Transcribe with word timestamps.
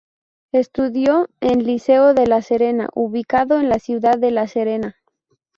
Estudió 0.51 1.27
en 1.41 1.59
el 1.61 1.67
Liceo 1.67 2.15
de 2.15 2.25
La 2.25 2.41
Serena, 2.41 2.89
ubicado 2.95 3.59
en 3.59 3.69
la 3.69 3.77
ciudad 3.77 4.17
de 4.17 4.31
La 4.31 4.47
Serena. 4.47 4.95